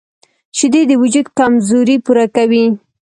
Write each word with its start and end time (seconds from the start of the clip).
شیدې 0.57 0.81
د 0.87 0.91
وجود 1.01 1.27
کمزوري 1.37 1.97
پوره 2.05 2.25
کوي 2.35 2.65